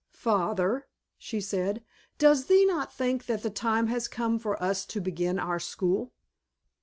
"Father," 0.17 0.87
she 1.19 1.39
said, 1.39 1.83
"does 2.17 2.45
thee 2.47 2.65
not 2.65 2.91
think 2.91 3.27
that 3.27 3.43
the 3.43 3.51
time 3.51 3.85
has 3.85 4.07
come 4.07 4.39
for 4.39 4.59
us 4.59 4.83
to 4.87 4.99
begin 4.99 5.37
our 5.37 5.59
school?" 5.59 6.11